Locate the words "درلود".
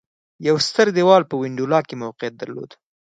2.37-2.71